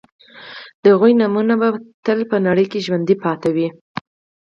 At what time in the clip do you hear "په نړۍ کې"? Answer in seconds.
2.31-2.83